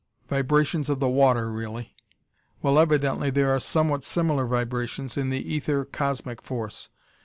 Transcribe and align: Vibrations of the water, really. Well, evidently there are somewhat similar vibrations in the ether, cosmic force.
Vibrations 0.27 0.89
of 0.89 0.99
the 0.99 1.07
water, 1.07 1.51
really. 1.51 1.95
Well, 2.63 2.79
evidently 2.79 3.29
there 3.29 3.51
are 3.53 3.59
somewhat 3.59 4.03
similar 4.03 4.47
vibrations 4.47 5.15
in 5.15 5.29
the 5.29 5.53
ether, 5.53 5.85
cosmic 5.85 6.41
force. 6.41 6.89